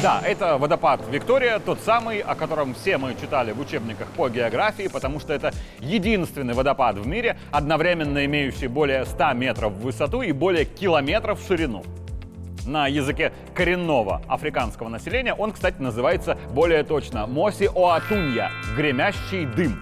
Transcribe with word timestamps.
Да, 0.00 0.22
это 0.24 0.58
водопад 0.58 1.00
Виктория, 1.10 1.58
тот 1.58 1.80
самый, 1.80 2.20
о 2.20 2.36
котором 2.36 2.72
все 2.72 2.98
мы 2.98 3.16
читали 3.20 3.50
в 3.50 3.58
учебниках 3.58 4.06
по 4.12 4.28
географии, 4.28 4.86
потому 4.86 5.18
что 5.18 5.32
это 5.32 5.52
единственный 5.80 6.54
водопад 6.54 6.98
в 6.98 7.06
мире, 7.08 7.36
одновременно 7.50 8.24
имеющий 8.24 8.68
более 8.68 9.04
100 9.04 9.32
метров 9.32 9.72
в 9.72 9.80
высоту 9.80 10.22
и 10.22 10.30
более 10.30 10.66
километров 10.66 11.40
в 11.40 11.46
ширину. 11.48 11.82
На 12.64 12.86
языке 12.86 13.32
коренного 13.54 14.22
африканского 14.28 14.88
населения 14.88 15.34
он, 15.34 15.50
кстати, 15.50 15.82
называется 15.82 16.38
более 16.52 16.84
точно 16.84 17.26
Моси 17.26 17.68
Оатунья– 17.74 18.52
гремящий 18.76 19.46
дым. 19.46 19.80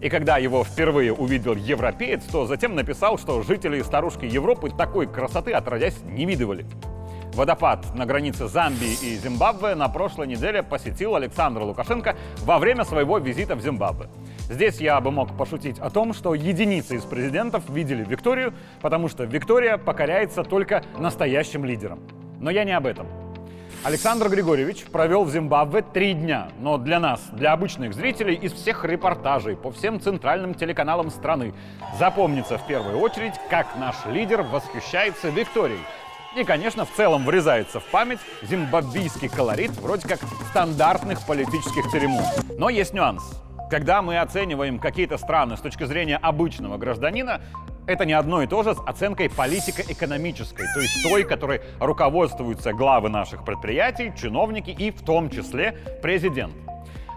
И 0.00 0.08
когда 0.08 0.38
его 0.38 0.64
впервые 0.64 1.12
увидел 1.12 1.54
европеец, 1.54 2.24
то 2.24 2.46
затем 2.46 2.74
написал, 2.74 3.18
что 3.18 3.42
жители 3.42 3.82
старушки 3.82 4.24
Европы 4.24 4.70
такой 4.70 5.06
красоты 5.06 5.52
отродясь 5.52 6.00
не 6.04 6.24
видывали. 6.24 6.64
Водопад 7.34 7.94
на 7.94 8.06
границе 8.06 8.48
Замбии 8.48 8.92
и 9.02 9.14
Зимбабве 9.16 9.76
на 9.76 9.88
прошлой 9.88 10.26
неделе 10.26 10.64
посетил 10.64 11.14
Александр 11.14 11.62
Лукашенко 11.62 12.16
во 12.40 12.58
время 12.58 12.84
своего 12.84 13.18
визита 13.18 13.54
в 13.54 13.60
Зимбабве. 13.60 14.08
Здесь 14.48 14.80
я 14.80 15.00
бы 15.00 15.12
мог 15.12 15.36
пошутить 15.36 15.78
о 15.78 15.90
том, 15.90 16.12
что 16.12 16.34
единицы 16.34 16.96
из 16.96 17.04
президентов 17.04 17.68
видели 17.68 18.04
Викторию, 18.04 18.52
потому 18.80 19.08
что 19.08 19.24
Виктория 19.24 19.76
покоряется 19.76 20.42
только 20.42 20.82
настоящим 20.98 21.64
лидерам. 21.64 22.00
Но 22.40 22.50
я 22.50 22.64
не 22.64 22.72
об 22.72 22.86
этом. 22.86 23.06
Александр 23.84 24.28
Григорьевич 24.28 24.84
провел 24.86 25.22
в 25.22 25.30
Зимбабве 25.30 25.82
три 25.82 26.14
дня, 26.14 26.48
но 26.58 26.78
для 26.78 26.98
нас, 26.98 27.22
для 27.32 27.52
обычных 27.52 27.94
зрителей, 27.94 28.34
из 28.34 28.52
всех 28.52 28.84
репортажей 28.84 29.56
по 29.56 29.70
всем 29.70 30.00
центральным 30.00 30.54
телеканалам 30.54 31.10
страны 31.10 31.54
запомнится 31.96 32.58
в 32.58 32.66
первую 32.66 32.98
очередь, 32.98 33.34
как 33.48 33.76
наш 33.78 33.94
лидер 34.06 34.42
восхищается 34.42 35.28
Викторией– 35.28 35.80
и, 36.36 36.44
конечно, 36.44 36.84
в 36.84 36.90
целом 36.92 37.24
врезается 37.24 37.80
в 37.80 37.84
память 37.84 38.20
зимбабвийский 38.42 39.28
колорит 39.28 39.72
вроде 39.72 40.06
как 40.06 40.20
стандартных 40.50 41.26
политических 41.26 41.90
церемоний. 41.90 42.28
Но 42.56 42.68
есть 42.68 42.92
нюанс. 42.92 43.22
Когда 43.70 44.02
мы 44.02 44.18
оцениваем 44.18 44.78
какие-то 44.78 45.16
страны 45.16 45.56
с 45.56 45.60
точки 45.60 45.84
зрения 45.84 46.16
обычного 46.16 46.76
гражданина, 46.76 47.40
это 47.86 48.04
не 48.04 48.12
одно 48.12 48.42
и 48.42 48.46
то 48.46 48.62
же 48.62 48.74
с 48.74 48.78
оценкой 48.86 49.30
политико-экономической, 49.30 50.66
то 50.74 50.80
есть 50.80 51.02
той, 51.02 51.24
которой 51.24 51.60
руководствуются 51.80 52.72
главы 52.72 53.08
наших 53.08 53.44
предприятий, 53.44 54.12
чиновники 54.20 54.70
и 54.70 54.90
в 54.90 55.02
том 55.02 55.30
числе 55.30 55.76
президент. 56.02 56.54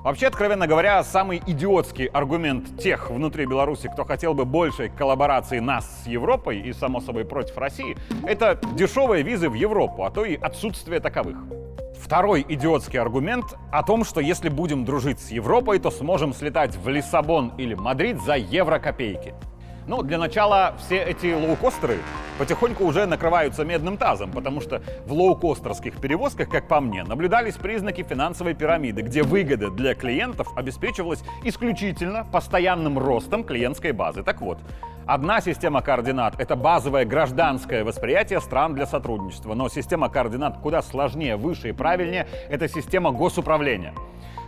Вообще, 0.04 0.28
откровенно 0.28 0.68
говоря, 0.68 1.02
самый 1.02 1.42
идиотский 1.48 2.08
аргумент 2.08 2.78
тех 2.78 3.09
внутри 3.09 3.46
Беларуси, 3.46 3.88
кто 3.88 4.04
хотел 4.04 4.34
бы 4.34 4.44
большей 4.44 4.90
коллаборации 4.90 5.60
нас 5.60 6.04
с 6.04 6.08
Европой 6.08 6.60
и, 6.60 6.73
само 6.73 7.00
собой, 7.00 7.23
против 7.23 7.58
России, 7.58 7.95
это 8.26 8.60
дешевые 8.76 9.23
визы 9.23 9.48
в 9.50 9.54
Европу, 9.54 10.04
а 10.04 10.11
то 10.11 10.26
и 10.26 10.36
отсутствие 10.36 11.00
таковых. 11.00 11.38
Второй 11.98 12.45
идиотский 12.50 13.00
аргумент 13.00 13.45
о 13.72 13.82
том, 13.82 14.04
что 14.04 14.20
если 14.20 14.50
будем 14.50 14.83
дружить 14.83 15.22
с 15.22 15.32
Европой, 15.32 15.80
то 15.80 15.89
сможем 15.89 16.33
слетать 16.33 16.76
в 16.76 16.89
Лиссабон 16.89 17.54
или 17.58 17.73
Мадрид 17.73 18.22
за 18.22 18.36
евро-копейки. 18.36 19.33
Ну, 19.86 20.02
для 20.02 20.17
начала 20.17 20.76
все 20.80 20.98
эти 21.04 21.33
лоукостеры 21.33 21.99
потихоньку 22.38 22.86
уже 22.86 23.05
накрываются 23.05 23.66
медным 23.66 23.98
тазом, 23.98 24.32
потому 24.32 24.61
что 24.61 24.82
в 25.05 25.14
лоукостерских 25.14 25.99
перевозках, 25.99 26.49
как 26.49 26.67
по 26.67 26.80
мне, 26.80 27.04
наблюдались 27.04 27.55
признаки 27.55 28.04
финансовой 28.04 28.54
пирамиды, 28.54 29.02
где 29.02 29.23
выгода 29.23 29.70
для 29.70 29.94
клиентов 29.94 30.48
обеспечивалась 30.55 31.23
исключительно 31.44 32.26
постоянным 32.32 32.98
ростом 32.98 33.44
клиентской 33.44 33.92
базы. 33.92 34.23
Так 34.23 34.42
вот, 34.42 34.60
Одна 35.05 35.42
система 35.42 35.82
координат— 35.82 36.36
это 36.39 36.55
базовое 36.55 37.04
гражданское 37.04 37.83
восприятие 37.83 38.39
стран 38.39 38.73
для 38.73 38.86
сотрудничества, 38.86 39.54
но 39.54 39.67
система 39.67 40.08
координат 40.08 40.60
куда 40.60 40.82
сложнее, 40.82 41.36
выше 41.36 41.70
и 41.70 41.71
правильнее— 41.73 42.26
это 42.50 42.70
система 42.70 43.11
госуправления. 43.11 43.94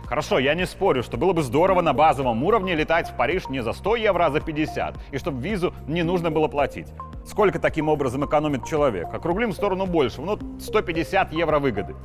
Хорошо, 0.06 0.38
я 0.38 0.54
не 0.54 0.66
спорю, 0.66 1.02
что 1.02 1.16
было 1.16 1.32
бы 1.32 1.42
здорово 1.42 1.80
на 1.80 1.92
базовом 1.92 2.44
уровне 2.44 2.76
летать 2.76 3.10
в 3.10 3.16
Париж 3.16 3.48
не 3.48 3.60
за 3.60 3.72
100 3.72 3.96
евро, 3.96 4.26
а 4.26 4.30
за 4.30 4.40
50, 4.40 4.94
и 5.10 5.18
чтобы 5.18 5.42
визу 5.42 5.74
не 5.88 6.04
нужно 6.04 6.30
было 6.30 6.46
платить. 6.46 6.86
Сколько 7.24 7.58
таким 7.58 7.88
образом 7.88 8.24
экономит 8.24 8.64
человек? 8.64 9.12
Округлим 9.12 9.50
в 9.50 9.54
сторону 9.54 9.86
больше, 9.86 10.22
ну 10.22 10.38
150 10.60 11.32
евро 11.32 11.58
выгоды. 11.58 11.96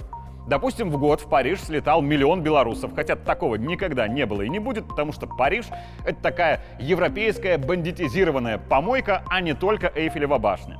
Допустим, 0.47 0.89
в 0.89 0.97
год 0.97 1.22
в 1.22 1.29
Париж 1.29 1.62
слетал 1.62 2.01
миллион 2.01 2.41
белорусов, 2.41 2.95
хотя 2.95 3.16
такого 3.16 3.56
никогда 3.56 4.07
не 4.07 4.25
было 4.25 4.41
и 4.41 4.50
не 4.50 4.57
будет, 4.57 4.88
потому 4.88 5.13
что 5.13 5.28
Париж— 5.28 5.68
это 6.06 6.19
такая 6.19 6.62
европейская 6.79 7.59
бандитизированная 7.59 8.57
помойка, 8.57 9.23
а 9.29 9.41
не 9.41 9.53
только 9.53 9.91
Эйфелева 9.94 10.39
башня. 10.39 10.79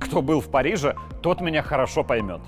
Кто 0.00 0.22
был 0.22 0.40
в 0.40 0.50
Париже, 0.50 0.96
тот 1.22 1.40
меня 1.40 1.62
хорошо 1.62 2.02
поймет. 2.02 2.40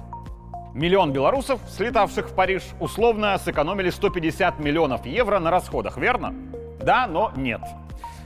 Миллион 0.75 1.13
белорусов, 1.13 1.61
слетавших 1.69 2.31
в 2.31 2.35
Париж, 2.35 2.63
условно 2.79 3.37
сэкономили 3.39 3.91
150 3.91 4.61
миллионов 4.61 5.05
евро 5.05 5.41
на 5.41 5.51
расходах, 5.51 5.97
верно? 5.97 6.33
Да, 6.81 7.09
но 7.09 7.33
нет. 7.35 7.61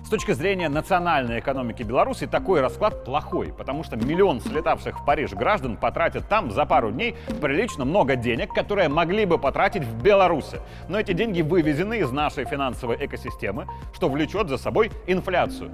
С 0.04 0.10
точки 0.10 0.32
зрения 0.32 0.68
национальной 0.68 1.40
экономики 1.40 1.82
Беларуси 1.82 2.26
такой 2.26 2.60
расклад 2.60 3.06
плохой, 3.06 3.54
потому 3.56 3.82
что 3.82 3.96
миллион 3.96 4.42
слетавших 4.42 5.00
в 5.00 5.04
Париж 5.06 5.32
граждан 5.32 5.78
потратят 5.78 6.28
там 6.28 6.50
за 6.50 6.66
пару 6.66 6.90
дней 6.90 7.16
прилично 7.40 7.86
много 7.86 8.14
денег, 8.14 8.52
которые 8.52 8.90
могли 8.90 9.24
бы 9.24 9.38
потратить 9.38 9.82
в 9.82 10.02
Беларуси. 10.02 10.60
Но 10.90 11.00
эти 11.00 11.14
деньги 11.14 11.40
вывезены 11.40 12.00
из 12.00 12.10
нашей 12.10 12.44
финансовой 12.44 12.98
экосистемы, 13.00 13.66
что 13.94 14.10
влечет 14.10 14.50
за 14.50 14.58
собой 14.58 14.92
инфляцию. 15.06 15.70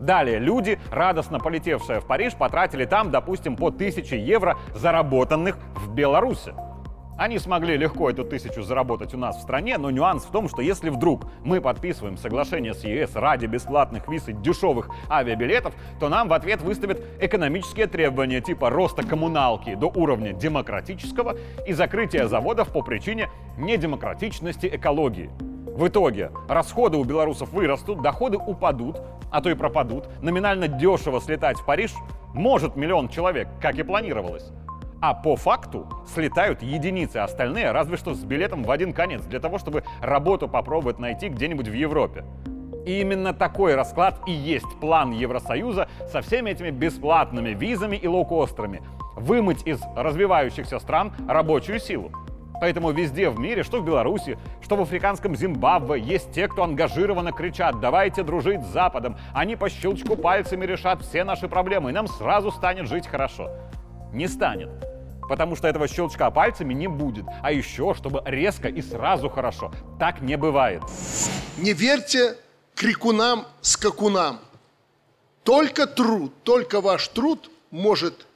Далее 0.00 0.38
люди, 0.38 0.78
радостно 0.90 1.38
полетевшие 1.38 2.00
в 2.00 2.06
Париж, 2.06 2.34
потратили 2.34 2.86
там, 2.86 3.10
допустим, 3.10 3.54
по 3.54 3.68
1000 3.68 4.16
евро, 4.16 4.56
заработанных 4.74 5.58
в 5.76 5.92
Беларуси. 5.94 6.54
Они 7.18 7.38
смогли 7.38 7.76
легко 7.76 8.08
эту 8.08 8.24
тысячу 8.24 8.62
заработать 8.62 9.12
у 9.12 9.18
нас 9.18 9.36
в 9.36 9.42
стране, 9.42 9.76
но 9.76 9.90
нюанс 9.90 10.24
в 10.24 10.30
том, 10.30 10.48
что 10.48 10.62
если 10.62 10.88
вдруг 10.88 11.26
мы 11.44 11.60
подписываем 11.60 12.16
соглашение 12.16 12.72
с 12.72 12.82
ЕС 12.82 13.14
ради 13.14 13.44
бесплатных 13.44 14.08
виз 14.08 14.26
и 14.28 14.32
дешевых 14.32 14.88
авиабилетов, 15.10 15.74
то 16.00 16.08
нам 16.08 16.28
в 16.28 16.32
ответ 16.32 16.62
выставят 16.62 17.02
экономические 17.20 17.88
требования 17.88 18.40
типа 18.40 18.70
роста 18.70 19.06
коммуналки 19.06 19.74
до 19.74 19.88
уровня 19.88 20.32
демократического 20.32 21.36
и 21.66 21.74
закрытия 21.74 22.26
заводов 22.26 22.72
по 22.72 22.80
причине 22.80 23.28
недемократичности 23.58 24.66
экологии. 24.72 25.28
В 25.74 25.86
итоге 25.86 26.30
расходы 26.48 26.96
у 26.96 27.04
белорусов 27.04 27.52
вырастут, 27.52 28.02
доходы 28.02 28.36
упадут, 28.36 29.00
а 29.30 29.40
то 29.40 29.50
и 29.50 29.54
пропадут. 29.54 30.08
Номинально 30.20 30.68
дешево 30.68 31.20
слетать 31.20 31.58
в 31.58 31.64
Париж 31.64 31.94
может 32.34 32.76
миллион 32.76 33.08
человек, 33.08 33.48
как 33.60 33.78
и 33.78 33.82
планировалось. 33.82 34.50
А 35.00 35.14
по 35.14 35.36
факту 35.36 35.86
слетают 36.12 36.62
единицы, 36.62 37.18
остальные 37.18 37.72
разве 37.72 37.96
что 37.96 38.14
с 38.14 38.22
билетом 38.22 38.62
в 38.64 38.70
один 38.70 38.92
конец, 38.92 39.22
для 39.22 39.40
того, 39.40 39.58
чтобы 39.58 39.84
работу 40.02 40.46
попробовать 40.48 40.98
найти 40.98 41.28
где-нибудь 41.28 41.68
в 41.68 41.72
Европе. 41.72 42.24
И 42.84 43.00
именно 43.00 43.32
такой 43.32 43.74
расклад 43.74 44.20
и 44.26 44.32
есть 44.32 44.78
план 44.80 45.12
Евросоюза 45.12 45.88
со 46.10 46.20
всеми 46.20 46.50
этими 46.50 46.70
бесплатными 46.70 47.50
визами 47.50 47.96
и 47.96 48.06
лоукостерами. 48.06 48.82
Вымыть 49.16 49.66
из 49.66 49.80
развивающихся 49.96 50.78
стран 50.78 51.12
рабочую 51.28 51.78
силу. 51.78 52.10
Поэтому 52.60 52.92
везде 52.92 53.30
в 53.30 53.38
мире, 53.38 53.62
что 53.62 53.80
в 53.80 53.84
Беларуси, 53.84 54.38
что 54.62 54.76
в 54.76 54.82
африканском 54.82 55.34
Зимбабве, 55.34 56.00
есть 56.00 56.32
те, 56.32 56.46
кто 56.46 56.62
ангажированно 56.64 57.32
кричат 57.32 57.80
«давайте 57.80 58.22
дружить 58.22 58.62
с 58.62 58.68
Западом». 58.68 59.16
Они 59.32 59.56
по 59.56 59.70
щелчку 59.70 60.16
пальцами 60.16 60.66
решат 60.66 61.02
все 61.02 61.24
наши 61.24 61.48
проблемы, 61.48 61.90
и 61.90 61.92
нам 61.94 62.06
сразу 62.06 62.50
станет 62.50 62.88
жить 62.88 63.06
хорошо. 63.06 63.50
Не 64.12 64.28
станет. 64.28 64.70
Потому 65.28 65.54
что 65.56 65.68
этого 65.68 65.86
щелчка 65.86 66.30
пальцами 66.30 66.74
не 66.74 66.88
будет. 66.88 67.24
А 67.42 67.52
еще, 67.52 67.94
чтобы 67.94 68.22
резко 68.26 68.68
и 68.68 68.82
сразу 68.82 69.28
хорошо. 69.28 69.72
Так 69.98 70.20
не 70.20 70.36
бывает. 70.36 70.82
Не 71.56 71.72
верьте 71.72 72.36
крикунам, 72.74 73.46
скакунам. 73.60 74.40
Только 75.44 75.86
труд, 75.86 76.32
только 76.42 76.80
ваш 76.80 77.08
труд 77.08 77.50
может 77.70 78.26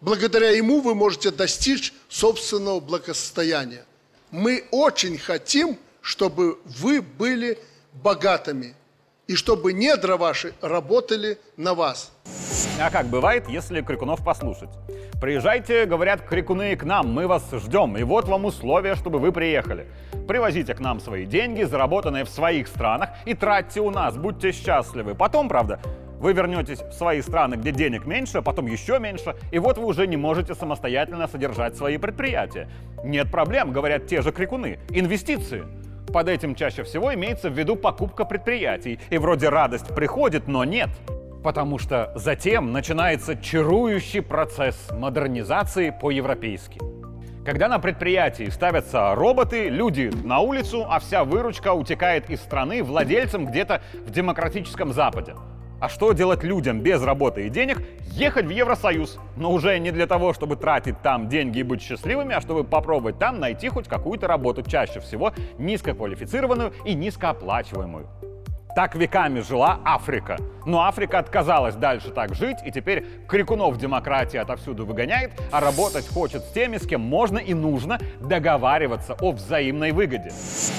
Благодаря 0.00 0.50
ему 0.50 0.80
вы 0.80 0.94
можете 0.94 1.30
достичь 1.30 1.92
собственного 2.08 2.80
благосостояния. 2.80 3.84
Мы 4.30 4.64
очень 4.70 5.18
хотим, 5.18 5.78
чтобы 6.00 6.58
вы 6.64 7.02
были 7.02 7.58
богатыми 7.92 8.74
и 9.26 9.36
чтобы 9.36 9.72
недра 9.72 10.16
ваши 10.16 10.54
работали 10.62 11.38
на 11.56 11.74
вас. 11.74 12.12
А 12.80 12.90
как 12.90 13.06
бывает, 13.06 13.48
если 13.48 13.82
крикунов 13.82 14.24
послушать? 14.24 14.70
Приезжайте, 15.20 15.84
говорят 15.84 16.22
крикуны, 16.26 16.74
к 16.76 16.84
нам, 16.84 17.08
мы 17.08 17.26
вас 17.26 17.44
ждем. 17.52 17.98
И 17.98 18.02
вот 18.02 18.26
вам 18.26 18.46
условия, 18.46 18.94
чтобы 18.94 19.18
вы 19.18 19.32
приехали. 19.32 19.86
Привозите 20.26 20.74
к 20.74 20.80
нам 20.80 20.98
свои 20.98 21.26
деньги, 21.26 21.62
заработанные 21.62 22.24
в 22.24 22.30
своих 22.30 22.68
странах, 22.68 23.10
и 23.26 23.34
тратьте 23.34 23.80
у 23.80 23.90
нас, 23.90 24.16
будьте 24.16 24.52
счастливы. 24.52 25.14
Потом, 25.14 25.50
правда, 25.50 25.78
вы 26.20 26.34
вернетесь 26.34 26.80
в 26.80 26.92
свои 26.92 27.22
страны, 27.22 27.56
где 27.56 27.72
денег 27.72 28.04
меньше, 28.04 28.38
а 28.38 28.42
потом 28.42 28.66
еще 28.66 28.98
меньше, 29.00 29.34
и 29.50 29.58
вот 29.58 29.78
вы 29.78 29.86
уже 29.86 30.06
не 30.06 30.16
можете 30.16 30.54
самостоятельно 30.54 31.26
содержать 31.26 31.76
свои 31.76 31.96
предприятия. 31.96 32.68
Нет 33.02 33.30
проблем, 33.30 33.72
говорят 33.72 34.06
те 34.06 34.20
же 34.20 34.30
крикуны. 34.30 34.78
Инвестиции. 34.90 35.64
Под 36.12 36.28
этим 36.28 36.54
чаще 36.54 36.82
всего 36.82 37.14
имеется 37.14 37.48
в 37.48 37.58
виду 37.58 37.76
покупка 37.76 38.24
предприятий. 38.24 39.00
И 39.10 39.18
вроде 39.18 39.48
радость 39.48 39.94
приходит, 39.94 40.46
но 40.46 40.64
нет. 40.64 40.90
Потому 41.42 41.78
что 41.78 42.12
затем 42.16 42.72
начинается 42.72 43.36
чарующий 43.36 44.20
процесс 44.20 44.90
модернизации 44.92 45.94
по-европейски. 45.98 46.80
Когда 47.46 47.68
на 47.68 47.78
предприятии 47.78 48.50
ставятся 48.50 49.14
роботы, 49.14 49.70
люди 49.70 50.10
на 50.24 50.40
улицу, 50.40 50.84
а 50.86 50.98
вся 50.98 51.24
выручка 51.24 51.72
утекает 51.72 52.28
из 52.28 52.40
страны 52.40 52.82
владельцам 52.82 53.46
где-то 53.46 53.80
в 54.06 54.10
демократическом 54.10 54.92
Западе. 54.92 55.34
А 55.80 55.88
что 55.88 56.12
делать 56.12 56.44
людям 56.44 56.82
без 56.82 57.02
работы 57.02 57.46
и 57.46 57.48
денег? 57.48 57.82
Ехать 58.12 58.44
в 58.44 58.50
Евросоюз. 58.50 59.18
Но 59.36 59.50
уже 59.50 59.78
не 59.78 59.90
для 59.90 60.06
того, 60.06 60.34
чтобы 60.34 60.56
тратить 60.56 61.00
там 61.00 61.30
деньги 61.30 61.60
и 61.60 61.62
быть 61.62 61.80
счастливыми, 61.80 62.34
а 62.34 62.42
чтобы 62.42 62.64
попробовать 62.64 63.18
там 63.18 63.40
найти 63.40 63.70
хоть 63.70 63.88
какую-то 63.88 64.26
работу, 64.26 64.62
чаще 64.62 65.00
всего 65.00 65.32
низкоквалифицированную 65.58 66.74
и 66.84 66.92
низкооплачиваемую. 66.92 68.06
Так 68.76 68.94
веками 68.94 69.40
жила 69.40 69.80
Африка. 69.84 70.36
Но 70.66 70.82
Африка 70.82 71.18
отказалась 71.18 71.74
дальше 71.74 72.10
так 72.10 72.34
жить, 72.34 72.58
и 72.64 72.70
теперь 72.70 73.04
крикунов 73.26 73.78
демократии 73.78 74.36
отовсюду 74.36 74.84
выгоняет, 74.84 75.32
а 75.50 75.60
работать 75.60 76.06
хочет 76.06 76.44
с 76.44 76.52
теми, 76.52 76.76
с 76.76 76.86
кем 76.86 77.00
можно 77.00 77.38
и 77.38 77.54
нужно 77.54 77.98
договариваться 78.20 79.16
о 79.20 79.32
взаимной 79.32 79.92
выгоде. 79.92 80.30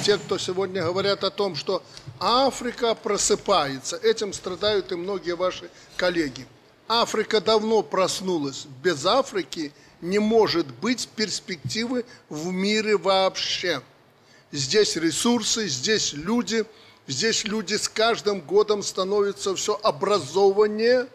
Те, 0.03 0.17
кто 0.17 0.37
сегодня 0.37 0.83
говорят 0.83 1.23
о 1.23 1.31
том, 1.31 1.55
что 1.55 1.81
Африка 2.21 2.95
просыпается, 2.95 3.97
этим 3.97 4.31
страдают 4.31 4.91
и 4.91 4.95
многие 4.95 5.35
ваши 5.35 5.69
коллеги. 5.97 6.47
Африка 6.87 7.41
давно 7.41 7.81
проснулась. 7.81 8.67
Без 8.83 9.05
Африки 9.05 9.73
не 10.01 10.19
может 10.19 10.67
быть 10.67 11.07
перспективы 11.15 12.05
в 12.29 12.51
мире 12.51 12.95
вообще. 12.95 13.81
Здесь 14.51 14.95
ресурсы, 14.95 15.67
здесь 15.67 16.13
люди– 16.13 16.63
Здесь 17.07 17.43
люди 17.43 17.75
с 17.75 17.89
каждым 17.89 18.41
годом 18.41 18.83
становятся 18.83 19.55
все 19.55 19.77
образованнее. 19.83 21.07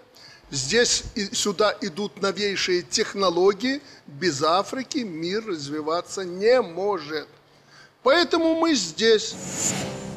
Здесь 0.50 1.04
и 1.14 1.34
сюда 1.34 1.74
идут 1.80 2.20
новейшие 2.20 2.82
технологии. 2.82 3.80
Без 4.06 4.42
Африки 4.42 4.98
мир 4.98 5.46
развиваться 5.46 6.24
не 6.24 6.60
может. 6.60 7.28
Поэтому 8.02 8.56
мы 8.56 8.74
здесь. 8.74 9.34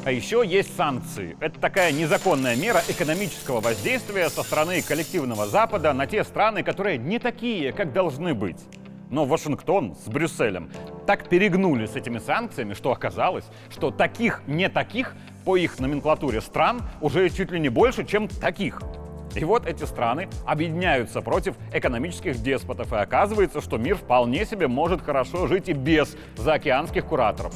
А 0.02 0.10
еще 0.10 0.42
есть 0.46 0.74
санкции. 0.76 1.36
Это 1.40 1.60
такая 1.60 1.92
незаконная 1.92 2.56
мера 2.56 2.80
экономического 2.88 3.60
воздействия 3.60 4.30
со 4.30 4.42
стороны 4.42 4.80
коллективного 4.80 5.46
Запада 5.46 5.92
на 5.92 6.06
те 6.06 6.24
страны, 6.24 6.62
которые 6.62 6.96
не 6.96 7.18
такие, 7.18 7.70
как 7.72 7.92
должны 7.92 8.32
быть. 8.32 8.56
Но 9.10 9.26
Вашингтон 9.26 9.94
с 9.94 10.08
Брюсселем 10.08 10.70
так 11.06 11.28
перегнули 11.28 11.84
с 11.84 11.96
этими 11.96 12.18
санкциями, 12.18 12.72
что 12.72 12.92
оказалось, 12.92 13.44
что 13.68 13.90
таких 13.90 14.40
не 14.46 14.70
таких 14.70 15.14
по 15.44 15.58
их 15.58 15.78
номенклатуре 15.78 16.40
стран 16.40 16.80
уже 17.02 17.28
чуть 17.28 17.50
ли 17.50 17.60
не 17.60 17.68
больше, 17.68 18.06
чем 18.06 18.26
таких. 18.26 18.80
И 19.34 19.44
вот 19.44 19.66
эти 19.66 19.84
страны 19.84 20.28
объединяются 20.46 21.20
против 21.20 21.56
экономических 21.74 22.42
деспотов, 22.42 22.92
и 22.94 22.96
оказывается, 22.96 23.60
что 23.60 23.76
мир 23.76 23.96
вполне 23.96 24.46
себе 24.46 24.66
может 24.66 25.02
хорошо 25.02 25.46
жить 25.46 25.68
и 25.68 25.74
без 25.74 26.16
заокеанских 26.36 27.04
кураторов. 27.04 27.52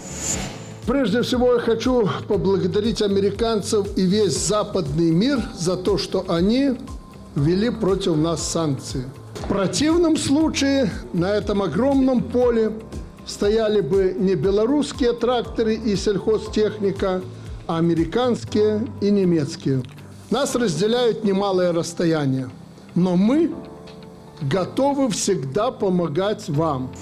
Прежде 0.87 1.23
всего 1.23 1.55
я 1.55 1.61
хочу 1.61 2.09
поблагодарить 2.29 3.01
американцев 3.01 3.87
и 3.97 4.03
весь 4.03 4.37
западный 4.37 5.11
мир 5.11 5.41
за 5.59 5.77
то, 5.77 5.97
что 5.97 6.27
они 6.29 6.75
ввели 7.35 7.71
против 7.71 8.17
нас 8.17 8.43
санкции. 8.43 9.05
В 9.35 9.49
противном 9.49 10.19
случае 10.19 10.91
на 11.15 11.33
этом 11.33 11.63
огромном 11.63 12.23
поле 12.23 12.73
стояли 13.27 13.81
бы 13.81 14.15
не 14.19 14.35
белорусские 14.35 15.15
тракторы 15.15 15.75
и 15.75 15.97
сельхозтехника, 15.97 17.23
а 17.67 17.79
американские 17.79 18.87
и 19.01 19.11
немецкие. 19.11 19.83
Нас 20.31 20.55
разделяют 20.55 21.25
немалое 21.25 21.73
расстояние, 21.73 22.51
но 22.95 23.17
мы 23.17 23.51
готовы 24.43 25.11
всегда 25.11 25.71
помогать 25.71 26.49
вам. 26.49 26.93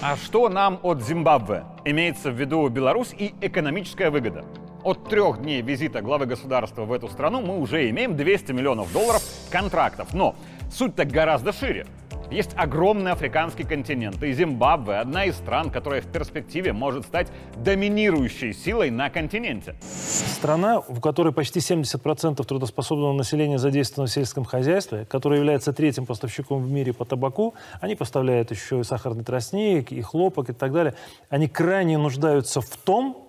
А 0.00 0.16
что 0.16 0.48
нам 0.48 0.78
от 0.82 1.02
Зимбабве? 1.02 1.64
Имеется 1.84 2.30
в 2.30 2.40
виду 2.40 2.68
Беларусь 2.68 3.14
и 3.16 3.34
экономическая 3.40 4.10
выгода. 4.10 4.44
От 4.82 5.08
трех 5.08 5.42
дней 5.42 5.60
визита 5.60 6.00
главы 6.00 6.26
государства 6.26 6.84
в 6.84 6.92
эту 6.92 7.08
страну 7.08 7.42
мы 7.42 7.58
уже 7.58 7.90
имеем 7.90 8.16
200 8.16 8.52
миллионов 8.52 8.92
долларов 8.92 9.22
контрактов. 9.50 10.14
Но 10.14 10.34
суть-то 10.72 11.04
гораздо 11.04 11.52
шире. 11.52 11.86
Есть 12.30 12.52
огромный 12.56 13.10
африканский 13.10 13.64
континент, 13.64 14.22
и 14.22 14.32
Зимбабве– 14.32 14.94
одна 15.00 15.24
из 15.24 15.34
стран, 15.34 15.68
которая 15.68 16.00
в 16.00 16.06
перспективе 16.06 16.72
может 16.72 17.04
стать 17.04 17.26
доминирующей 17.56 18.54
силой 18.54 18.90
на 18.90 19.10
континенте. 19.10 19.74
Страна, 19.82 20.80
в 20.80 21.00
которой 21.00 21.32
почти 21.32 21.58
70% 21.58 22.44
трудоспособного 22.44 23.12
населения 23.14 23.58
задействовано 23.58 24.08
в 24.08 24.12
сельском 24.12 24.44
хозяйстве, 24.44 25.06
которая 25.06 25.40
является 25.40 25.72
третьим 25.72 26.06
поставщиком 26.06 26.62
в 26.62 26.70
мире 26.70 26.92
по 26.92 27.04
табаку, 27.04 27.54
они 27.80 27.96
поставляют 27.96 28.52
еще 28.52 28.78
и 28.78 28.84
сахарный 28.84 29.24
тростник, 29.24 29.90
и 29.90 30.00
хлопок 30.00 30.50
и 30.50 30.52
так 30.52 30.72
далее, 30.72 30.94
они 31.30 31.48
крайне 31.48 31.98
нуждаются 31.98 32.60
в 32.60 32.76
том, 32.76 33.26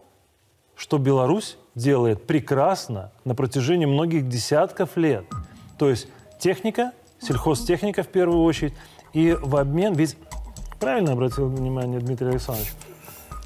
что 0.75 0.99
Беларусь 0.99 1.57
делает 1.73 2.27
прекрасно 2.27 3.11
на 3.25 3.33
протяжении 3.33 3.87
многих 3.87 4.27
десятков 4.29 4.95
лет. 4.95 5.25
То 5.79 5.89
есть 5.89 6.07
техника, 6.39 6.91
сельхозтехника 7.21 8.03
в 8.03 8.07
первую 8.07 8.43
очередь, 8.43 8.73
и 9.13 9.37
в 9.39 9.55
обмен, 9.55 9.93
ведь 9.93 10.17
правильно 10.79 11.13
обратил 11.13 11.47
внимание 11.47 11.99
Дмитрий 11.99 12.29
Александрович, 12.29 12.73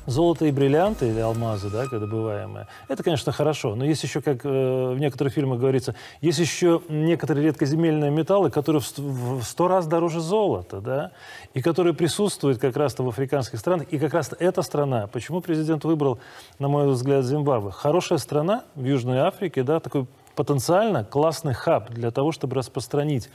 золото 0.06 0.46
и 0.46 0.52
бриллианты 0.52 1.10
или 1.10 1.20
алмазы, 1.20 1.70
да, 1.70 1.86
добываемые, 1.86 2.68
это, 2.88 3.04
конечно, 3.04 3.32
хорошо. 3.32 3.76
Но 3.76 3.86
есть 3.86 4.04
еще, 4.04 4.22
как 4.22 4.46
э, 4.46 4.94
в 4.94 5.00
некоторых 5.00 5.34
фильмах 5.34 5.60
говорится, 5.60 5.96
есть 6.22 6.40
еще 6.40 6.82
некоторые 6.90 7.48
редкоземельные 7.48 8.12
металлы, 8.12 8.52
которые 8.52 8.82
в 8.82 9.44
сто 9.44 9.68
раз 9.68 9.88
дороже 9.88 10.22
золота, 10.22 10.82
да, 10.82 11.12
и 11.54 11.62
которые 11.62 11.94
присутствуют 11.94 12.60
как 12.60 12.78
раз-то 12.78 13.04
в 13.04 13.10
африканских 13.10 13.60
странах. 13.60 13.88
И 13.90 13.98
как 13.98 14.14
раз 14.14 14.32
эта 14.40 14.62
страна, 14.62 15.08
почему 15.08 15.42
президент 15.42 15.84
выбрал, 15.84 16.20
на 16.60 16.68
мой 16.68 16.88
взгляд, 16.88 17.26
Зимбабве? 17.26 17.72
Хорошая 17.72 18.20
страна 18.20 18.64
в 18.76 18.84
Южной 18.84 19.20
Африке, 19.20 19.64
да, 19.64 19.80
такой 19.80 20.06
потенциально 20.36 21.04
классный 21.04 21.54
хаб 21.54 21.90
для 21.92 22.12
того, 22.12 22.32
чтобы 22.32 22.56
распространить 22.56 23.30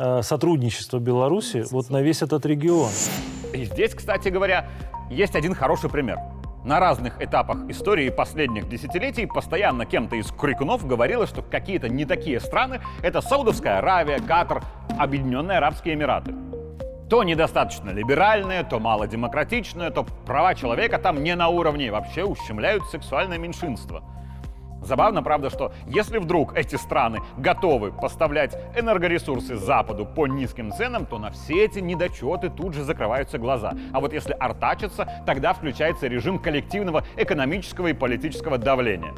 Э, 0.00 0.22
сотрудничества 0.22 1.00
Беларуси 1.00 1.64
вот 1.72 1.90
на 1.90 2.00
весь 2.00 2.22
этот 2.22 2.46
регион. 2.46 2.90
И 3.52 3.64
здесь, 3.64 3.94
кстати 3.94 4.28
говоря, 4.28 4.68
есть 5.10 5.34
один 5.34 5.54
хороший 5.54 5.90
пример. 5.90 6.18
На 6.64 6.78
разных 6.78 7.20
этапах 7.20 7.68
истории 7.68 8.08
последних 8.08 8.68
десятилетий 8.68 9.26
постоянно 9.26 9.86
кем-то 9.86 10.14
из 10.14 10.30
крикунов 10.30 10.86
говорилось, 10.86 11.30
что 11.30 11.42
какие-то 11.42 11.88
не 11.88 12.04
такие 12.04 12.38
страны— 12.38 12.80
это 13.02 13.20
Саудовская 13.20 13.78
Аравия, 13.78 14.20
Катар, 14.20 14.62
Объединенные 14.96 15.58
Арабские 15.58 15.94
Эмираты. 15.94 16.32
То 17.10 17.24
недостаточно 17.24 17.90
либеральные, 17.90 18.62
то 18.62 18.78
мало 18.78 19.08
демократичные, 19.08 19.90
то 19.90 20.06
права 20.26 20.54
человека 20.54 20.98
там 20.98 21.24
не 21.24 21.34
на 21.34 21.48
уровне, 21.48 21.90
вообще 21.90 22.22
ущемляют 22.22 22.84
сексуальное 22.86 23.38
меньшинство— 23.38 24.04
Забавно, 24.82 25.22
правда, 25.22 25.50
что 25.50 25.72
если 25.86 26.18
вдруг 26.18 26.56
эти 26.56 26.76
страны 26.76 27.20
готовы 27.36 27.92
поставлять 27.92 28.56
энергоресурсы 28.76 29.56
Западу 29.56 30.06
по 30.06 30.26
низким 30.26 30.72
ценам, 30.72 31.06
то 31.06 31.18
на 31.18 31.30
все 31.30 31.64
эти 31.64 31.80
недочеты 31.80 32.48
тут 32.48 32.74
же 32.74 32.84
закрываются 32.84 33.38
глаза. 33.38 33.72
А 33.92 34.00
вот 34.00 34.12
если 34.12 34.32
артачатся, 34.32 35.08
тогда 35.26 35.52
включается 35.52 36.06
режим 36.06 36.38
коллективного 36.38 37.04
экономического 37.16 37.88
и 37.88 37.92
политического 37.92 38.58
давления. 38.58 39.14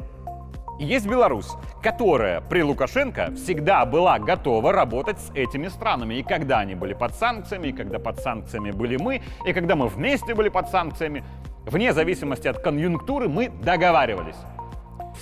Есть 0.79 1.05
Беларусь, 1.05 1.51
которая 1.83 2.41
при 2.41 2.63
Лукашенко 2.63 3.33
всегда 3.35 3.85
была 3.85 4.17
готова 4.17 4.71
работать 4.71 5.19
с 5.19 5.29
этими 5.35 5.67
странами. 5.67 6.15
И 6.15 6.23
когда 6.23 6.57
они 6.57 6.73
были 6.73 6.93
под 6.93 7.13
санкциями, 7.13 7.67
и 7.67 7.71
когда 7.71 7.99
под 7.99 8.19
санкциями 8.19 8.71
были 8.71 8.97
мы, 8.97 9.21
и 9.45 9.53
когда 9.53 9.75
мы 9.75 9.87
вместе 9.87 10.33
были 10.33 10.49
под 10.49 10.69
санкциями, 10.69 11.23
вне 11.67 11.93
зависимости 11.93 12.47
от 12.47 12.57
конъюнктуры 12.63 13.29
мы 13.29 13.49
договаривались. 13.49 14.37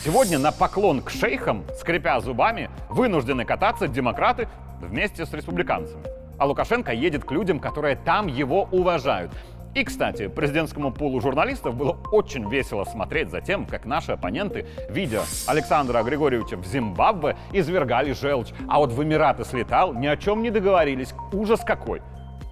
Сегодня 0.03 0.39
на 0.39 0.53
поклон 0.53 1.01
к 1.01 1.10
шейхам, 1.10 1.65
скрипя 1.77 2.22
зубами, 2.22 2.70
вынуждены 2.88 3.44
кататься 3.44 3.86
демократы 3.86 4.48
вместе 4.79 5.25
с 5.25 5.34
республиканцами. 5.34 6.01
А 6.38 6.46
Лукашенко 6.46 6.94
едет 6.94 7.25
к 7.25 7.32
людям, 7.32 7.60
которые 7.60 7.98
там 7.98 8.27
его 8.27 8.70
уважают. 8.72 9.29
И, 9.75 9.84
кстати, 9.84 10.27
президентскому 10.27 10.94
пулу 10.94 11.20
журналистов 11.20 11.75
было 11.75 11.98
очень 12.13 12.50
весело 12.50 12.86
смотреть 12.86 13.29
за 13.29 13.41
тем, 13.41 13.65
как 13.65 13.86
наши 13.86 14.13
оппоненты, 14.13 14.65
видя 14.89 15.24
Александра 15.48 16.01
Григорьевича 16.01 16.56
в 16.56 16.65
Зимбабве, 16.65 17.36
извергали 17.51 18.13
желчь. 18.13 18.53
А 18.70 18.79
вот 18.79 18.94
в 18.94 19.03
Эмираты 19.03 19.44
слетал, 19.44 19.94
ни 19.94 20.08
о 20.08 20.15
чем 20.15 20.41
не 20.41 20.50
договорились. 20.50 21.13
Ужас 21.34 21.60
какой! 21.60 22.01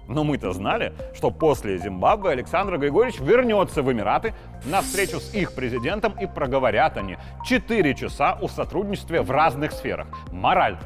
Но 0.08 0.24
мы-то 0.24 0.52
знали, 0.52 0.94
что 1.14 1.30
после 1.30 1.78
Зимбабве 1.78 2.30
Александр 2.30 2.78
Григорьевич 2.78 3.20
вернется 3.20 3.82
в 3.82 3.92
Эмираты 3.92 4.34
на 4.64 4.80
встречу 4.80 5.20
с 5.20 5.34
их 5.34 5.52
президентом 5.52 6.14
и 6.18 6.26
проговорят 6.26 6.96
они 6.96 7.18
4 7.44 7.94
часа 7.94 8.32
о 8.40 8.48
сотрудничестве 8.48 9.20
в 9.20 9.30
разных 9.30 9.72
сферах. 9.72 10.08
Мораль. 10.32 10.78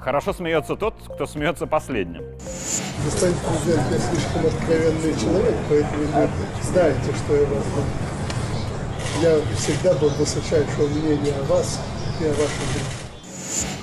Хорошо 0.00 0.32
смеется 0.32 0.76
тот, 0.76 0.94
кто 1.14 1.26
смеется 1.26 1.66
последним. 1.66 2.22
Господин 3.04 3.36
президент, 3.48 3.90
я 3.90 3.98
слишком 3.98 4.46
откровенный 4.46 5.20
человек, 5.20 5.56
поэтому 5.68 6.04
вы 6.04 6.62
знаете, 6.62 7.12
что 7.24 7.34
я 7.34 7.46
вас 7.46 7.64
Я 9.22 9.56
всегда 9.56 9.94
был 9.94 10.10
высочайшего 10.10 10.86
мнения 10.86 11.34
о 11.40 11.44
вас 11.52 11.80
и 12.20 12.24
о 12.24 12.30
вашем 12.30 13.05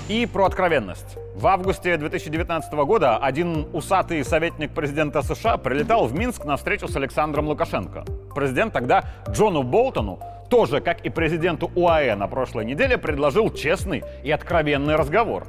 И 0.10 0.26
про 0.26 0.48
откровенность. 0.48 1.16
В 1.34 1.48
августе 1.48 1.96
2019 1.96 2.74
года 2.74 3.18
один 3.18 3.68
усатый 3.72 4.26
советник 4.26 4.74
президента 4.74 5.22
США 5.22 5.56
прилетал 5.56 6.08
в 6.08 6.14
Минск 6.14 6.44
на 6.44 6.58
встречу 6.58 6.90
с 6.90 6.96
Александром 6.98 7.48
Лукашенко. 7.48 8.04
Президент 8.36 8.74
тогда 8.74 9.06
Джону 9.30 9.64
Болтону, 9.64 10.20
тоже, 10.50 10.82
как 10.82 11.06
и 11.06 11.10
президенту 11.10 11.72
УАЭ 11.74 12.16
на 12.18 12.28
прошлой 12.28 12.66
неделе, 12.66 12.98
предложил 12.98 13.50
честный 13.50 14.04
и 14.26 14.32
откровенный 14.32 14.96
разговор. 14.98 15.48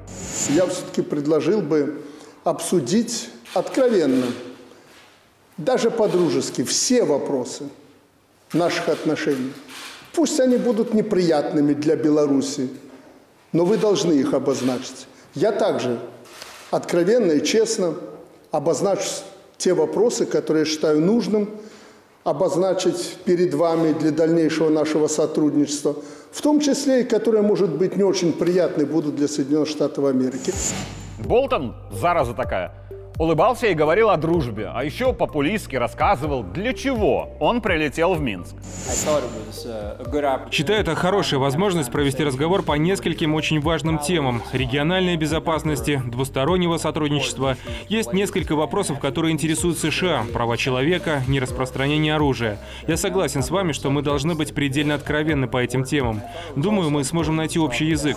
Я 0.51 0.67
все-таки 0.67 1.03
предложил 1.03 1.61
бы 1.61 2.05
обсудить 2.45 3.31
откровенно, 3.55 4.27
даже 5.57 5.91
по-дружески, 5.91 6.63
все 6.63 7.03
вопросы 7.03 7.65
наших 8.53 8.89
отношений. 8.89 9.53
Пусть 10.15 10.39
они 10.39 10.59
будут 10.59 10.95
неприятными 10.95 11.75
для 11.75 11.97
Беларуси, 11.97 12.71
но 13.55 13.65
вы 13.65 13.79
должны 13.79 14.13
их 14.13 14.35
обозначить. 14.35 15.07
Я 15.35 15.53
также 15.53 15.99
откровенно 16.71 17.33
и 17.33 17.43
честно 17.43 17.95
обозначу 18.51 19.09
те 19.57 19.73
вопросы, 19.73 20.27
которые 20.27 20.67
считаю 20.67 21.01
нужным 21.01 21.49
обозначить 22.25 23.17
перед 23.25 23.55
вами 23.55 23.93
для 23.93 24.11
дальнейшего 24.11 24.71
нашего 24.71 25.07
сотрудничества, 25.07 25.95
в 26.33 26.43
том 26.43 26.61
числе 26.61 27.03
и 27.03 27.05
которые, 27.05 27.43
может 27.43 27.71
быть, 27.71 27.97
не 27.97 28.03
очень 28.03 28.33
приятны 28.33 28.85
будут 28.85 29.15
для 29.15 29.29
Соединенных 29.29 29.69
Штатов 29.69 30.05
Америки. 30.07 30.53
Болтон, 31.25 31.77
зараза 31.93 32.35
такая, 32.35 32.75
улыбался 33.19 33.69
и 33.69 33.75
говорил 33.75 34.11
о 34.11 34.17
дружбе, 34.17 34.71
а 34.73 34.85
еще 34.85 35.13
популистски 35.13 35.77
рассказывал, 35.77 36.43
для 36.43 36.73
чего 36.73 37.31
он 37.41 37.61
прилетел 37.61 38.15
в 38.15 38.21
Минск. 38.21 38.55
Считаю 40.51 40.81
это 40.81 40.95
хорошая 40.95 41.41
возможность 41.41 41.93
провести 41.93 42.25
разговор 42.25 42.63
по 42.63 42.73
нескольким 42.73 43.35
очень 43.35 43.61
важным 43.61 43.99
темам– 43.99 44.43
региональной 44.53 45.17
безопасности, 45.17 46.03
двустороннего 46.07 46.77
сотрудничества. 46.77 47.57
Есть 47.89 48.13
несколько 48.13 48.57
вопросов, 48.57 48.99
которые 48.99 49.33
интересуют 49.33 49.79
США– 49.79 50.25
права 50.33 50.57
человека, 50.57 51.23
нераспространение 51.29 52.15
оружия. 52.15 52.59
Я 52.87 52.97
согласен 52.97 53.43
с 53.43 53.51
вами, 53.51 53.73
что 53.73 53.91
мы 53.91 54.03
должны 54.03 54.35
быть 54.35 54.55
предельно 54.55 54.95
откровенны 54.95 55.47
по 55.47 55.59
этим 55.59 55.85
темам. 55.85 56.23
Думаю, 56.57 56.91
мы 56.91 57.05
сможем 57.05 57.37
найти 57.37 57.59
общий 57.59 57.87
язык. 57.87 58.17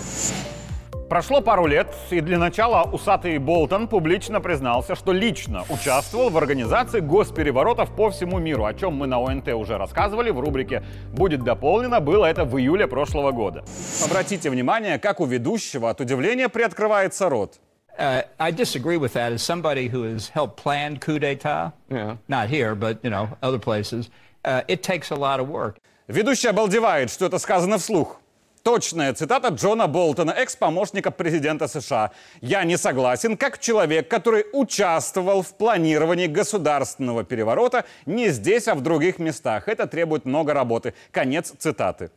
Прошло 1.09 1.39
пару 1.39 1.67
лет, 1.67 1.87
и 2.09 2.19
для 2.19 2.37
начала 2.37 2.83
усатый 2.83 3.37
Болтон 3.37 3.87
публично 3.87 4.41
признался, 4.41 4.93
что 4.93 5.13
лично 5.13 5.63
участвовал 5.69 6.29
в 6.29 6.37
организации 6.37 6.99
госпереворотов 6.99 7.95
по 7.95 8.09
всему 8.09 8.39
миру, 8.39 8.65
о 8.65 8.73
чем 8.73 8.95
мы 8.95 9.07
на 9.07 9.17
ОНТ 9.17 9.47
уже 9.53 9.77
рассказывали 9.77 10.31
в 10.31 10.39
рубрике 10.41 10.83
«Будет 11.13 11.45
дополнено», 11.45 12.01
было 12.01 12.25
это 12.25 12.43
в 12.43 12.59
июле 12.59 12.87
прошлого 12.87 13.31
года. 13.31 13.63
Обратите 14.03 14.49
внимание, 14.49 14.99
как 14.99 15.21
у 15.21 15.25
ведущего 15.25 15.89
от 15.89 16.01
удивления 16.01 16.49
приоткрывается 16.49 17.29
рот. 17.29 17.53
Uh, 17.97 18.23
I 18.37 18.51
disagree 18.51 18.97
with 18.97 19.13
that 19.13 19.31
as 19.31 19.41
somebody 19.41 19.87
who 19.87 20.03
has 20.03 20.29
helped 20.29 20.61
plan 20.61 20.99
coup 20.99 21.19
d'etat, 21.19 21.71
yeah. 21.89 22.17
not 22.27 22.49
here, 22.49 22.75
but, 22.75 22.99
you 23.01 23.09
know, 23.09 23.29
other 23.41 23.57
places. 23.57 24.09
Uh, 24.43 24.61
it 24.67 24.83
takes 24.83 25.09
a 25.09 25.15
lot 25.15 25.39
of 25.39 25.47
work. 25.47 25.77
Ведущий 26.07 26.49
обалдевает, 26.49 27.09
что 27.09 27.25
это 27.25 27.39
сказано 27.39 27.77
вслух. 27.77 28.19
Точная 28.67 29.13
цитата 29.13 29.47
Джона 29.47 29.87
Болтона, 29.87 30.31
экс-помощника 30.31 31.09
президента 31.09 31.69
США. 31.69 32.11
«Я 32.41 32.65
не 32.65 32.77
согласен, 32.77 33.37
как 33.37 33.59
человек, 33.59 34.09
который 34.09 34.43
участвовал 34.51 35.41
в 35.41 35.53
планировании 35.53 36.27
государственного 36.27 37.23
переворота 37.23 37.85
не 38.05 38.27
здесь, 38.27 38.67
а 38.67 38.75
в 38.75 38.81
других 38.81 39.19
местах. 39.19 39.69
Это 39.69 39.87
требует 39.87 40.25
много 40.25 40.53
работы». 40.53 40.93
Конец 41.11 41.53
цитаты. 41.57 42.09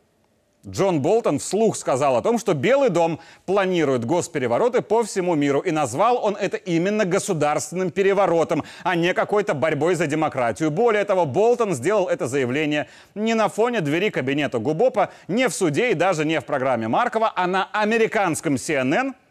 Джон 0.68 1.00
Болтон 1.00 1.38
вслух 1.38 1.74
сказал 1.74 2.16
о 2.16 2.22
том, 2.22 2.38
что 2.38 2.52
Белый 2.52 2.90
дом 2.90 3.18
планирует 3.46 4.04
госперевороты 4.04 4.82
по 4.82 5.02
всему 5.02 5.34
миру. 5.34 5.60
И 5.60 5.70
назвал 5.70 6.22
он 6.22 6.36
это 6.36 6.58
именно 6.58 7.06
государственным 7.06 7.90
переворотом, 7.90 8.64
а 8.82 8.94
не 8.94 9.14
какой-то 9.14 9.54
борьбой 9.54 9.94
за 9.94 10.06
демократию. 10.06 10.70
Более 10.70 11.04
того, 11.04 11.24
Болтон 11.24 11.72
сделал 11.72 12.08
это 12.08 12.26
заявление 12.26 12.88
не 13.14 13.34
на 13.34 13.48
фоне 13.48 13.80
двери 13.80 14.10
кабинета 14.10 14.58
Губопа, 14.58 15.10
не 15.28 15.48
в 15.48 15.54
суде 15.54 15.92
и 15.92 15.94
даже 15.94 16.26
не 16.26 16.40
в 16.40 16.44
программе 16.44 16.88
Маркова, 16.88 17.32
а 17.34 17.46
на 17.46 17.68
американском 17.72 18.56
CNN– 18.56 19.14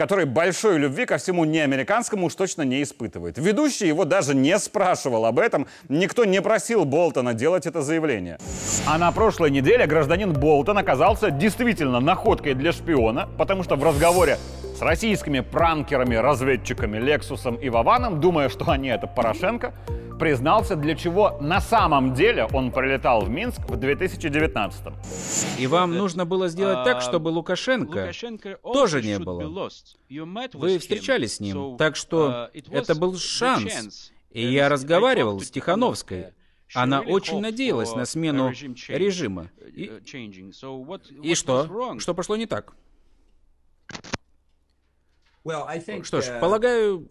который 0.00 0.24
большой 0.24 0.78
любви 0.78 1.04
ко 1.04 1.18
всему 1.18 1.44
неамериканскому 1.44 2.28
уж 2.28 2.34
точно 2.34 2.62
не 2.62 2.82
испытывает. 2.82 3.36
Ведущий 3.36 3.86
его 3.86 4.06
даже 4.06 4.34
не 4.34 4.58
спрашивал 4.58 5.26
об 5.26 5.38
этом, 5.38 5.66
никто 5.90 6.24
не 6.24 6.40
просил 6.40 6.86
Болтона 6.86 7.34
делать 7.34 7.66
это 7.66 7.82
заявление. 7.82 8.38
А 8.86 8.96
на 8.96 9.12
прошлой 9.12 9.50
неделе 9.50 9.86
гражданин 9.86 10.32
Болтон 10.32 10.78
оказался 10.78 11.30
действительно 11.30 12.00
находкой 12.00 12.54
для 12.54 12.72
шпиона, 12.72 13.28
потому 13.36 13.62
что 13.62 13.76
в 13.76 13.84
разговоре 13.84 14.38
с 14.80 14.82
российскими 14.82 15.40
пранкерами, 15.40 16.14
разведчиками 16.14 16.96
Лексусом 16.96 17.56
и 17.56 17.68
Вованом, 17.68 18.18
думая, 18.18 18.48
что 18.48 18.70
они 18.70 18.88
это 18.88 19.06
Порошенко, 19.06 19.74
признался, 20.18 20.74
для 20.74 20.94
чего 20.94 21.36
на 21.38 21.60
самом 21.60 22.14
деле 22.14 22.46
он 22.46 22.72
прилетал 22.72 23.20
в 23.20 23.28
Минск 23.28 23.60
в 23.68 23.76
2019 23.76 24.86
-м. 24.86 24.94
И 25.58 25.66
вам 25.66 25.94
нужно 25.94 26.24
было 26.24 26.48
сделать 26.48 26.82
так, 26.84 27.02
чтобы 27.02 27.28
Лукашенко 27.28 28.10
тоже 28.62 29.02
не 29.02 29.18
было. 29.18 29.68
Вы 30.54 30.78
встречались 30.78 31.34
с 31.34 31.40
ним, 31.40 31.76
так 31.76 31.94
что 31.94 32.48
это 32.70 32.94
был 32.94 33.18
шанс. 33.18 34.12
И 34.30 34.46
я 34.46 34.70
разговаривал 34.70 35.40
с 35.40 35.50
Тихановской. 35.50 36.28
Она 36.72 37.00
очень 37.02 37.40
надеялась 37.40 37.94
на 37.94 38.06
смену 38.06 38.48
режима. 38.88 39.50
И, 39.76 39.92
и 41.22 41.34
что? 41.34 41.98
Что 41.98 42.14
пошло 42.14 42.36
не 42.36 42.46
так? 42.46 42.72
Что 46.02 46.20
ж, 46.20 46.40
полагаю, 46.40 47.08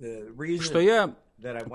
что 0.62 0.79
я 0.79 1.15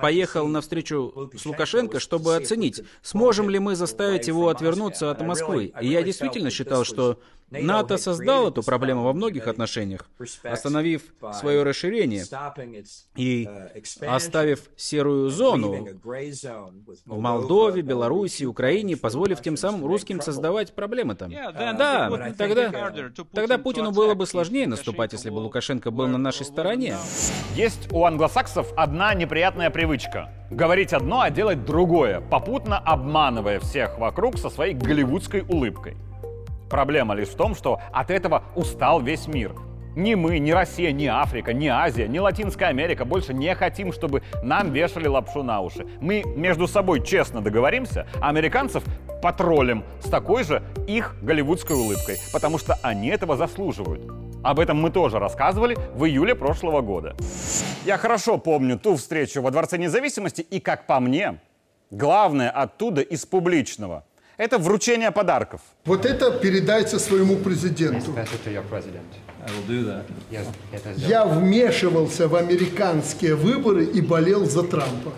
поехал 0.01 0.47
на 0.47 0.61
встречу 0.61 1.31
с 1.35 1.47
Лукашенко, 1.47 1.99
чтобы 1.99 2.37
оценить, 2.37 2.83
сможем 3.03 3.49
ли 3.49 3.59
мы 3.59 3.77
заставить 3.77 4.27
его 4.29 4.49
отвернуться 4.49 5.11
от 5.11 5.21
Москвы. 5.23 5.73
И 5.81 5.89
я 5.89 6.03
действительно 6.03 6.51
считал, 6.51 6.85
что 6.85 7.19
НАТО 7.51 7.99
создал 7.99 8.49
эту 8.49 8.63
проблему 8.63 9.03
во 9.05 9.13
многих 9.13 9.47
отношениях, 9.49 10.09
остановив 10.43 11.03
свое 11.35 11.63
расширение 11.63 12.25
и 13.17 13.49
оставив 14.07 14.71
серую 14.77 15.31
зону 15.31 15.87
в 17.05 17.19
Молдове, 17.19 17.83
Беларуси, 17.83 18.45
Украине, 18.45 18.97
позволив 18.97 19.41
тем 19.41 19.57
самым 19.57 19.87
русским 19.87 20.21
создавать 20.21 20.75
проблемы 20.75 21.15
там. 21.15 21.31
Да, 21.31 22.33
тогда, 22.37 22.93
тогда 23.33 23.59
Путину 23.59 23.93
было 23.93 24.15
бы 24.15 24.27
сложнее 24.27 24.67
наступать, 24.67 25.13
если 25.13 25.31
бы 25.31 25.39
Лукашенко 25.39 25.91
был 25.91 26.09
на 26.09 26.19
нашей 26.19 26.47
стороне. 26.47 26.97
Есть 27.55 27.93
у 27.93 28.05
англосаксов 28.05 28.73
одна 28.77 29.15
неприятная 29.15 29.71
привычка— 29.71 30.33
говорить 30.51 30.93
одно, 30.93 31.21
а 31.21 31.31
делать 31.31 31.65
другое, 31.65 32.21
попутно 32.21 32.79
обманывая 32.79 33.61
всех 33.61 33.99
вокруг 33.99 34.39
со 34.39 34.51
своей 34.51 34.75
голливудской 34.75 35.43
улыбкой. 35.43 35.97
Проблема 36.75 37.15
лишь 37.15 37.29
в 37.29 37.37
том, 37.37 37.55
что 37.55 37.81
от 37.93 38.11
этого 38.11 38.43
устал 38.57 39.01
весь 39.01 39.29
мир. 39.29 39.53
Ни 39.95 40.17
мы, 40.17 40.41
ни 40.41 40.51
Россия, 40.51 40.91
ни 40.91 41.07
Африка, 41.07 41.53
ни 41.53 41.69
Азия, 41.69 42.09
ни 42.09 42.19
Латинская 42.19 42.65
Америка 42.65 43.05
больше 43.05 43.33
не 43.33 43.55
хотим, 43.55 43.93
чтобы 43.93 44.25
нам 44.43 44.73
вешали 44.73 45.07
лапшу 45.07 45.45
на 45.45 45.61
уши. 45.61 45.87
Мы 46.01 46.25
между 46.35 46.67
собой 46.67 47.01
честно 47.01 47.41
договоримся, 47.41 48.09
а 48.21 48.29
американцев 48.29 48.83
потроллим 49.23 49.85
с 50.01 50.11
такой 50.11 50.43
же 50.43 50.65
их 50.89 51.15
голливудской 51.23 51.77
улыбкой, 51.77 52.17
потому 52.33 52.59
что 52.59 52.77
они 52.83 53.07
этого 53.07 53.37
заслуживают. 53.37 54.11
Об 54.43 54.59
этом 54.59 54.83
мы 54.83 54.91
тоже 54.91 55.21
рассказывали 55.21 55.77
в 55.95 56.05
июле 56.05 56.35
прошлого 56.35 56.81
года. 56.81 57.15
Я 57.85 57.99
хорошо 57.99 58.37
помню 58.37 58.81
ту 58.81 58.97
встречу 58.97 59.43
во 59.43 59.53
Дворце 59.53 59.79
независимости, 59.79 60.41
и, 60.41 60.59
как 60.59 60.89
по 60.89 60.99
мне, 60.99 61.39
главное 61.93 62.51
оттуда 62.51 63.01
из 63.01 63.25
публичного– 63.27 64.03
это 64.37 64.59
вручение 64.59 65.11
подарков. 65.11 65.61
Вот 65.85 66.05
это 66.07 66.31
передайте 66.31 66.99
своему 66.99 67.37
президенту. 67.37 68.15
Я 70.97 71.25
вмешивался 71.25 72.29
в 72.29 72.35
американские 72.35 73.35
выборы 73.35 73.85
и 73.85 74.01
болел 74.01 74.47
за 74.47 74.63
Трампа. 74.63 75.13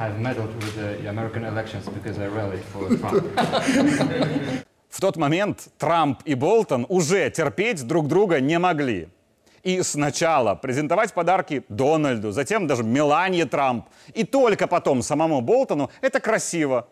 В 4.91 5.01
тот 5.01 5.17
момент 5.17 5.69
Трамп 5.79 6.21
и 6.25 6.35
Болтон 6.35 6.87
уже 6.89 7.31
терпеть 7.31 7.87
друг 7.87 8.09
друга 8.09 8.41
не 8.41 8.59
могли. 8.59 9.09
И 9.63 9.83
сначала 9.83 10.55
презентовать 10.55 11.13
подарки 11.13 11.65
Дональду, 11.69 12.31
затем 12.33 12.67
даже 12.67 12.83
Меланье 12.83 13.47
Трамп, 13.47 13.87
и 14.15 14.25
только 14.25 14.67
потом 14.67 15.03
самому 15.03 15.41
Болтону– 15.41 15.91
это 16.01 16.21
красиво. 16.21 16.89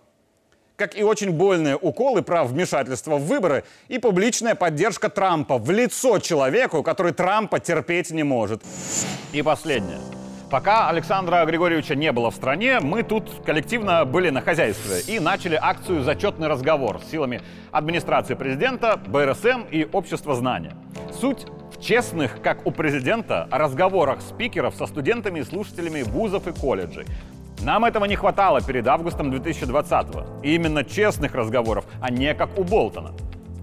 Как 0.76 0.98
и 0.98 1.04
очень 1.04 1.30
больные 1.30 1.76
уколы 1.76 2.22
про 2.22 2.42
вмешательство 2.42 3.16
в 3.16 3.26
выборы 3.26 3.62
и 3.86 4.00
публичная 4.00 4.56
поддержка 4.56 5.08
Трампа 5.08 5.56
в 5.56 5.70
лицо 5.70 6.18
человеку, 6.18 6.82
который 6.82 7.12
Трампа 7.12 7.60
терпеть 7.60 8.10
не 8.10 8.24
может. 8.24 8.60
И 9.32 9.40
последнее. 9.42 10.00
Пока 10.50 10.88
Александра 10.88 11.44
Григорьевича 11.46 11.94
не 11.94 12.10
было 12.10 12.32
в 12.32 12.34
стране, 12.34 12.80
мы 12.80 13.04
тут 13.04 13.30
коллективно 13.46 14.04
были 14.04 14.30
на 14.30 14.40
хозяйстве 14.40 15.00
и 15.14 15.20
начали 15.20 15.56
акцию 15.60 16.02
«Зачетный 16.02 16.48
разговор» 16.48 17.00
с 17.00 17.08
силами 17.08 17.40
администрации 17.70 18.34
президента, 18.34 19.00
БРСМ 19.06 19.66
и 19.70 19.88
общества 19.92 20.34
знания. 20.34 20.74
Суть 21.20 21.46
в 21.72 21.80
честных, 21.80 22.42
как 22.42 22.66
у 22.66 22.72
президента, 22.72 23.48
разговорах 23.52 24.20
спикеров 24.20 24.74
со 24.74 24.86
студентами 24.86 25.38
и 25.38 25.44
слушателями 25.44 26.02
вузов 26.02 26.48
и 26.48 26.52
колледжей. 26.52 27.06
Нам 27.62 27.84
этого 27.84 28.04
не 28.04 28.16
хватало 28.16 28.60
перед 28.60 28.86
августом 28.86 29.30
2020-го. 29.32 30.42
И 30.42 30.54
именно 30.54 30.84
честных 30.84 31.34
разговоров, 31.34 31.84
а 32.00 32.10
не 32.10 32.34
как 32.34 32.58
у 32.58 32.64
Болтона. 32.64 33.12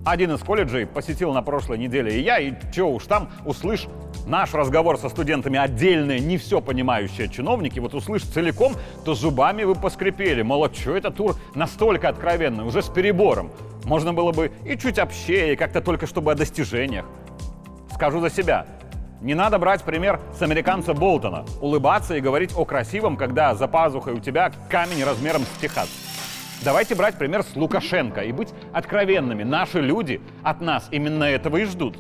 Один 0.04 0.32
из 0.32 0.40
колледжей 0.40 0.88
посетил 0.88 1.32
на 1.32 1.44
прошлой 1.44 1.78
неделе 1.78 2.18
и 2.18 2.24
я, 2.24 2.40
и 2.40 2.54
чё 2.74 2.88
уж 2.88 3.06
там, 3.06 3.30
услышь 3.46 3.86
наш 4.26 4.54
разговор 4.56 4.98
со 4.98 5.10
студентами 5.10 5.60
отдельные, 5.60 6.20
не 6.20 6.38
все 6.38 6.60
понимающие 6.60 7.30
чиновники, 7.30 7.78
вот 7.78 7.94
услышь 7.94 8.24
целиком, 8.24 8.74
то 9.06 9.14
зубами 9.14 9.64
вы 9.64 9.76
поскрипели. 9.76 10.42
Мол, 10.42 10.64
а 10.64 10.74
что 10.74 10.98
это 10.98 11.12
тур 11.12 11.36
настолько 11.54 12.10
откровенный, 12.10 12.66
уже 12.66 12.82
с 12.82 12.90
перебором. 12.90 13.52
Можно 13.84 14.12
было 14.12 14.32
бы 14.32 14.52
и 14.66 14.76
чуть 14.76 14.98
общее, 14.98 15.54
и 15.54 15.56
как-то 15.56 15.82
только 15.82 16.08
чтобы 16.08 16.32
о 16.32 16.36
достижениях. 16.36 17.06
Скажу 17.94 18.22
за 18.22 18.32
себя, 18.32 18.66
не 19.22 19.36
надо 19.36 19.60
брать 19.60 19.84
пример 19.84 20.20
с 20.38 20.42
американца 20.42 20.94
Болтона. 20.94 21.46
Улыбаться 21.62 22.16
и 22.16 22.22
говорить 22.22 22.54
о 22.56 22.66
красивом, 22.66 23.18
когда 23.18 23.54
за 23.54 23.68
пазухой 23.68 24.13
у 24.13 24.20
тебя 24.20 24.51
камень 24.70 25.04
размером 25.04 25.44
с 25.44 25.62
Техас. 25.62 25.90
Давайте 26.63 26.96
брать 26.96 27.18
пример 27.18 27.44
с 27.44 27.56
Лукашенко 27.56 28.22
и 28.22 28.32
быть 28.32 28.50
откровенными. 28.74 29.44
Наши 29.44 29.80
люди 29.80 30.22
от 30.44 30.62
нас 30.62 30.88
именно 30.92 31.24
этого 31.24 31.58
и 31.58 31.66
ждут. 31.66 31.98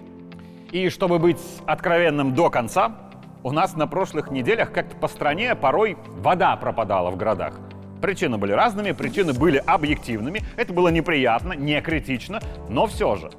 И 0.71 0.89
чтобы 0.89 1.19
быть 1.19 1.39
откровенным 1.67 2.33
до 2.33 2.49
конца, 2.49 2.95
у 3.43 3.51
нас 3.51 3.75
на 3.75 3.85
прошлых 3.87 4.31
неделях 4.31 4.71
как-то 4.71 4.95
по 4.95 5.07
стране 5.07 5.53
порой 5.55 5.97
вода 6.07 6.55
пропадала 6.55 7.11
в 7.11 7.17
городах. 7.17 7.53
Причины 8.01 8.37
были 8.37 8.53
разными, 8.53 8.93
причины 8.93 9.33
были 9.33 9.57
объективными. 9.57 10.41
Это 10.57 10.73
было 10.73 10.87
неприятно, 10.87 11.53
не 11.53 11.79
критично, 11.81 12.41
но 12.67 12.87
все 12.87 13.15
же. 13.15 13.29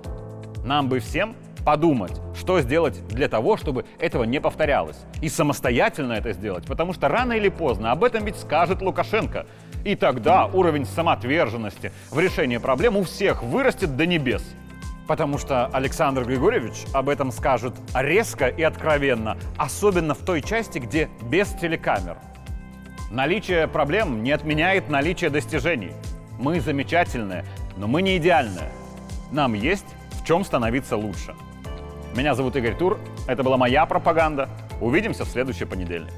Нам 0.65 0.89
бы 0.89 1.01
всем 1.01 1.35
подумать, 1.65 2.21
что 2.35 2.61
сделать 2.61 3.07
для 3.09 3.29
того, 3.29 3.57
чтобы 3.57 3.85
этого 3.99 4.25
не 4.25 4.41
повторялось. 4.41 4.99
И 5.21 5.29
самостоятельно 5.29 6.15
это 6.15 6.33
сделать, 6.33 6.67
потому 6.67 6.93
что 6.93 7.09
рано 7.09 7.33
или 7.33 7.49
поздно 7.49 7.93
об 7.93 8.05
этом 8.05 8.25
ведь 8.25 8.37
скажет 8.37 8.83
Лукашенко. 8.83 9.47
И 9.85 9.97
тогда 9.97 10.47
уровень 10.47 10.87
самоотверженности 10.87 11.93
в 12.11 12.19
решении 12.19 12.59
проблем 12.59 12.97
у 12.97 13.05
всех 13.05 13.43
вырастет 13.43 13.97
до 13.97 14.07
небес. 14.07 14.45
Потому 15.09 15.39
что 15.39 15.67
Александр 15.67 16.25
Григорьевич 16.25 16.85
об 16.95 17.09
этом 17.09 17.33
скажет 17.33 17.75
резко 17.95 18.47
и 18.47 18.63
откровенно, 18.63 19.37
особенно 19.57 20.15
в 20.15 20.19
той 20.19 20.43
части, 20.43 20.79
где 20.79 21.09
без 21.23 21.49
телекамер. 21.49 22.17
Наличие 23.11 23.67
проблем 23.69 24.23
не 24.23 24.31
отменяет 24.31 24.89
наличие 24.89 25.29
достижений. 25.29 25.93
Мы 26.39 26.61
замечательные, 26.61 27.45
но 27.77 27.87
мы 27.87 28.01
не 28.01 28.17
идеальные. 28.17 28.71
Нам 29.33 29.55
есть 29.55 29.87
в 30.23 30.25
чем 30.25 30.45
становиться 30.45 30.97
лучше. 30.97 31.35
Меня 32.15 32.35
зовут 32.35 32.57
Игорь 32.57 32.77
Тур. 32.77 32.99
Это 33.27 33.43
была 33.43 33.57
моя 33.57 33.87
пропаганда. 33.87 34.49
Увидимся 34.81 35.25
в 35.25 35.29
следующий 35.29 35.65
понедельник. 35.65 36.13